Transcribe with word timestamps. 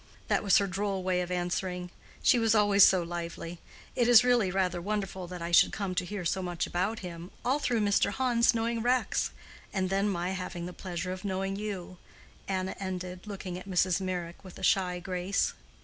That 0.29 0.41
was 0.43 0.57
her 0.57 0.65
droll 0.65 1.03
way 1.03 1.21
of 1.21 1.29
answering: 1.29 1.91
she 2.23 2.39
was 2.39 2.55
always 2.55 2.83
so 2.83 3.03
lively. 3.03 3.59
It 3.95 4.07
is 4.07 4.23
really 4.23 4.49
rather 4.49 4.81
wonderful 4.81 5.27
that 5.27 5.43
I 5.43 5.51
should 5.51 5.71
come 5.71 5.93
to 5.93 6.05
hear 6.05 6.25
so 6.25 6.41
much 6.41 6.65
about 6.65 7.01
him, 7.05 7.29
all 7.45 7.59
through 7.59 7.81
Mr. 7.81 8.09
Hans 8.13 8.55
knowing 8.55 8.81
Rex, 8.81 9.29
and 9.71 9.91
then 9.91 10.09
my 10.09 10.31
having 10.31 10.65
the 10.65 10.73
pleasure 10.73 11.11
of 11.11 11.23
knowing 11.23 11.55
you," 11.55 11.99
Anna 12.47 12.75
ended, 12.79 13.27
looking 13.27 13.59
at 13.59 13.69
Mrs. 13.69 14.01
Meyrick 14.01 14.43
with 14.43 14.57
a 14.57 14.63
shy 14.63 14.97
grace. 14.99 15.53